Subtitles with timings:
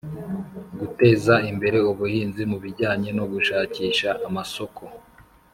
[0.79, 4.81] guteza imbere ubuhinzi mu bijyanye no gushakisha amasoko